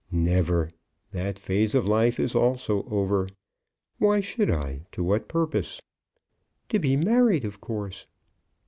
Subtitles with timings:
[0.11, 0.71] "Never!
[1.11, 3.29] That phase of life is also over.
[3.99, 4.87] Why should I?
[4.93, 5.79] To what purpose?"
[6.69, 8.07] "To be married, of course."